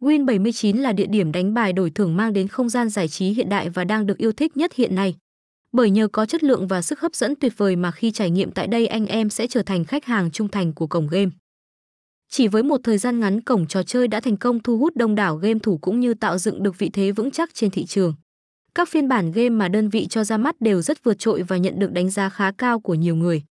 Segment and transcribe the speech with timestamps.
[0.00, 3.28] Win 79 là địa điểm đánh bài đổi thưởng mang đến không gian giải trí
[3.28, 5.14] hiện đại và đang được yêu thích nhất hiện nay.
[5.72, 8.50] Bởi nhờ có chất lượng và sức hấp dẫn tuyệt vời mà khi trải nghiệm
[8.50, 11.30] tại đây anh em sẽ trở thành khách hàng trung thành của cổng game.
[12.30, 15.14] Chỉ với một thời gian ngắn, cổng trò chơi đã thành công thu hút đông
[15.14, 18.14] đảo game thủ cũng như tạo dựng được vị thế vững chắc trên thị trường.
[18.74, 21.56] Các phiên bản game mà đơn vị cho ra mắt đều rất vượt trội và
[21.56, 23.42] nhận được đánh giá khá cao của nhiều người.